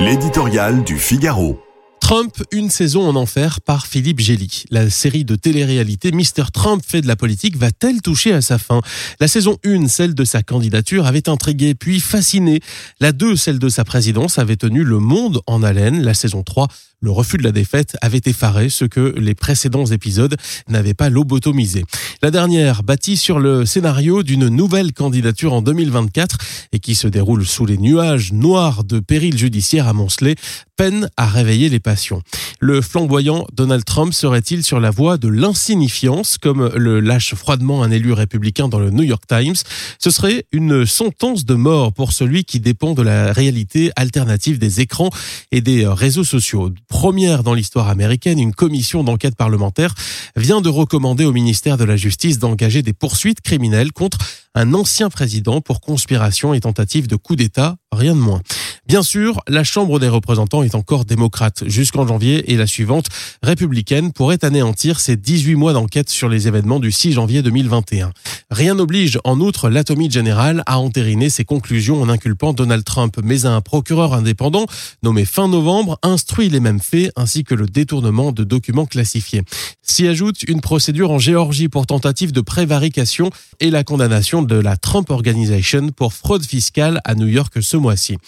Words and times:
L'éditorial 0.00 0.82
du 0.82 0.98
Figaro. 0.98 1.60
Trump, 2.00 2.34
une 2.50 2.68
saison 2.68 3.08
en 3.08 3.14
enfer 3.14 3.60
par 3.60 3.86
Philippe 3.86 4.18
Gély. 4.18 4.64
La 4.70 4.90
série 4.90 5.24
de 5.24 5.36
télé-réalité 5.36 6.10
Mr. 6.10 6.50
Trump 6.52 6.82
fait 6.84 7.00
de 7.00 7.06
la 7.06 7.14
politique 7.14 7.56
va-t-elle 7.56 8.02
toucher 8.02 8.32
à 8.32 8.42
sa 8.42 8.58
fin? 8.58 8.80
La 9.20 9.28
saison 9.28 9.56
1, 9.64 9.86
celle 9.86 10.14
de 10.14 10.24
sa 10.24 10.42
candidature, 10.42 11.06
avait 11.06 11.28
intrigué 11.28 11.74
puis 11.74 12.00
fasciné. 12.00 12.60
La 12.98 13.12
2, 13.12 13.36
celle 13.36 13.60
de 13.60 13.68
sa 13.68 13.84
présidence, 13.84 14.38
avait 14.38 14.56
tenu 14.56 14.82
le 14.82 14.98
monde 14.98 15.40
en 15.46 15.62
haleine. 15.62 16.02
La 16.02 16.12
saison 16.12 16.42
3, 16.42 16.66
le 17.00 17.10
refus 17.10 17.36
de 17.36 17.42
la 17.42 17.52
défaite 17.52 17.96
avait 18.02 18.20
effaré 18.24 18.68
ce 18.68 18.84
que 18.84 19.14
les 19.16 19.34
précédents 19.34 19.86
épisodes 19.86 20.36
n'avaient 20.68 20.94
pas 20.94 21.08
lobotomisé. 21.08 21.84
La 22.24 22.30
dernière, 22.30 22.82
bâtie 22.82 23.18
sur 23.18 23.38
le 23.38 23.66
scénario 23.66 24.22
d'une 24.22 24.48
nouvelle 24.48 24.94
candidature 24.94 25.52
en 25.52 25.60
2024 25.60 26.38
et 26.72 26.78
qui 26.78 26.94
se 26.94 27.06
déroule 27.06 27.44
sous 27.44 27.66
les 27.66 27.76
nuages 27.76 28.32
noirs 28.32 28.82
de 28.82 28.98
péril 28.98 29.36
judiciaire 29.36 29.88
amoncelés, 29.88 30.36
peine 30.74 31.10
à 31.18 31.26
réveiller 31.26 31.68
les 31.68 31.80
passions. 31.80 32.22
Le 32.60 32.80
flamboyant 32.80 33.46
Donald 33.52 33.84
Trump 33.84 34.12
serait-il 34.12 34.64
sur 34.64 34.80
la 34.80 34.90
voie 34.90 35.18
de 35.18 35.28
l'insignifiance, 35.28 36.38
comme 36.38 36.70
le 36.74 37.00
lâche 37.00 37.34
froidement 37.34 37.82
un 37.82 37.90
élu 37.90 38.12
républicain 38.12 38.68
dans 38.68 38.78
le 38.78 38.90
New 38.90 39.02
York 39.02 39.24
Times? 39.28 39.56
Ce 39.98 40.10
serait 40.10 40.44
une 40.52 40.86
sentence 40.86 41.44
de 41.44 41.54
mort 41.54 41.92
pour 41.92 42.12
celui 42.12 42.44
qui 42.44 42.60
dépend 42.60 42.94
de 42.94 43.02
la 43.02 43.32
réalité 43.32 43.90
alternative 43.96 44.58
des 44.58 44.80
écrans 44.80 45.10
et 45.52 45.60
des 45.60 45.86
réseaux 45.86 46.24
sociaux 46.24 46.70
première 46.88 47.42
dans 47.42 47.54
l'histoire 47.54 47.88
américaine, 47.88 48.38
une 48.38 48.54
commission 48.54 49.04
d'enquête 49.04 49.36
parlementaire 49.36 49.94
vient 50.36 50.60
de 50.60 50.68
recommander 50.68 51.24
au 51.24 51.32
ministère 51.32 51.76
de 51.76 51.84
la 51.84 51.96
Justice 51.96 52.38
d'engager 52.38 52.82
des 52.82 52.92
poursuites 52.92 53.40
criminelles 53.40 53.92
contre 53.92 54.18
un 54.54 54.72
ancien 54.74 55.10
président 55.10 55.60
pour 55.60 55.80
conspiration 55.80 56.54
et 56.54 56.60
tentative 56.60 57.08
de 57.08 57.16
coup 57.16 57.34
d'État, 57.34 57.76
rien 57.90 58.14
de 58.14 58.20
moins. 58.20 58.40
Bien 58.86 59.02
sûr, 59.02 59.40
la 59.48 59.64
Chambre 59.64 59.98
des 59.98 60.08
représentants 60.08 60.62
est 60.62 60.74
encore 60.74 61.06
démocrate 61.06 61.64
jusqu'en 61.66 62.06
janvier 62.06 62.52
et 62.52 62.56
la 62.56 62.66
suivante, 62.66 63.06
républicaine, 63.42 64.12
pourrait 64.12 64.44
anéantir 64.44 65.00
ses 65.00 65.16
18 65.16 65.54
mois 65.54 65.72
d'enquête 65.72 66.10
sur 66.10 66.28
les 66.28 66.48
événements 66.48 66.80
du 66.80 66.92
6 66.92 67.12
janvier 67.12 67.40
2021. 67.40 68.12
Rien 68.50 68.74
n'oblige 68.74 69.18
en 69.24 69.40
outre 69.40 69.70
l'Atomy 69.70 70.10
General 70.10 70.62
à 70.66 70.78
entériner 70.78 71.30
ses 71.30 71.46
conclusions 71.46 72.02
en 72.02 72.10
inculpant 72.10 72.52
Donald 72.52 72.84
Trump, 72.84 73.16
mais 73.24 73.46
un 73.46 73.62
procureur 73.62 74.12
indépendant 74.12 74.66
nommé 75.02 75.24
fin 75.24 75.48
novembre 75.48 75.98
instruit 76.02 76.50
les 76.50 76.60
mêmes 76.60 76.80
faits 76.80 77.10
ainsi 77.16 77.42
que 77.42 77.54
le 77.54 77.66
détournement 77.66 78.32
de 78.32 78.44
documents 78.44 78.86
classifiés. 78.86 79.42
S'y 79.80 80.06
ajoute 80.06 80.42
une 80.42 80.60
procédure 80.60 81.10
en 81.10 81.18
Géorgie 81.18 81.68
pour 81.68 81.86
tentative 81.86 82.32
de 82.32 82.42
prévarication 82.42 83.30
et 83.60 83.70
la 83.70 83.82
condamnation 83.82 84.42
de 84.42 84.56
la 84.56 84.76
Trump 84.76 85.08
Organization 85.08 85.88
pour 85.88 86.12
fraude 86.12 86.44
fiscale 86.44 87.00
à 87.04 87.14
New 87.14 87.28
York 87.28 87.54
ce 87.62 87.78
mois-ci. 87.78 88.18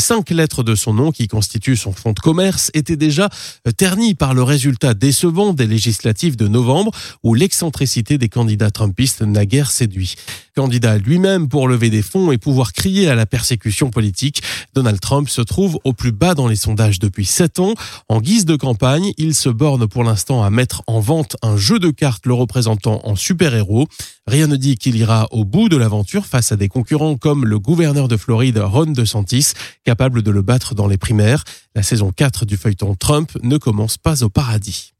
Cinq 0.00 0.30
lettres 0.30 0.64
de 0.64 0.74
son 0.74 0.94
nom 0.94 1.12
qui 1.12 1.28
constituent 1.28 1.76
son 1.76 1.92
fonds 1.92 2.12
de 2.12 2.18
commerce 2.18 2.70
étaient 2.74 2.96
déjà 2.96 3.28
euh, 3.68 3.70
ternies 3.70 4.14
par 4.14 4.34
le 4.34 4.42
résultat 4.42 4.94
décevant 4.94 5.52
des 5.52 5.66
législatives 5.66 6.36
de 6.36 6.48
novembre 6.48 6.90
où 7.22 7.34
l'excentricité 7.34 8.18
des 8.18 8.28
candidats 8.28 8.70
trumpistes 8.70 9.22
n'a 9.22 9.46
guère 9.46 9.70
séduit. 9.70 10.16
Candidat 10.56 10.98
lui-même 10.98 11.48
pour 11.48 11.68
lever 11.68 11.90
des 11.90 12.02
fonds 12.02 12.32
et 12.32 12.38
pouvoir 12.38 12.72
crier 12.72 13.08
à 13.08 13.14
la 13.14 13.26
persécution 13.26 13.90
politique, 13.90 14.42
Donald 14.74 15.00
Trump 15.00 15.28
se 15.28 15.40
trouve 15.40 15.78
au 15.84 15.92
plus 15.92 16.12
bas 16.12 16.34
dans 16.34 16.48
les 16.48 16.56
sondages 16.56 16.98
depuis 16.98 17.24
sept 17.24 17.60
ans. 17.60 17.74
En 18.08 18.20
guise 18.20 18.44
de 18.44 18.56
campagne, 18.56 19.12
il 19.16 19.34
se 19.34 19.48
borne 19.48 19.86
pour 19.86 20.02
l'instant 20.04 20.42
à 20.42 20.50
mettre 20.50 20.82
en 20.86 21.00
vente 21.00 21.36
un 21.42 21.56
jeu 21.56 21.78
de 21.78 21.90
cartes 21.90 22.26
le 22.26 22.34
représentant 22.34 23.00
en 23.04 23.16
super-héros. 23.16 23.86
Rien 24.26 24.46
ne 24.46 24.56
dit 24.56 24.76
qu'il 24.76 24.96
ira 24.96 25.28
au 25.30 25.44
bout 25.44 25.68
de 25.68 25.76
l'aventure 25.76 26.26
face 26.26 26.52
à 26.52 26.56
des 26.56 26.68
concurrents 26.68 27.16
comme 27.16 27.44
le 27.44 27.58
gouverneur 27.58 28.08
de 28.08 28.16
Floride 28.16 28.58
Ron 28.58 28.86
DeSantis, 28.86 29.52
capable 29.90 30.22
de 30.22 30.30
le 30.30 30.40
battre 30.40 30.76
dans 30.76 30.86
les 30.86 30.98
primaires. 30.98 31.42
La 31.74 31.82
saison 31.82 32.12
4 32.12 32.46
du 32.46 32.56
feuilleton 32.56 32.94
Trump 32.94 33.32
ne 33.42 33.58
commence 33.58 33.98
pas 33.98 34.22
au 34.22 34.28
paradis. 34.28 34.94